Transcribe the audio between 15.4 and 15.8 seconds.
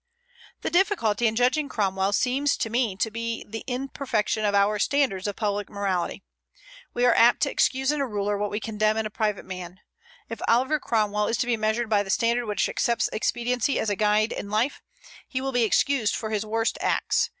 be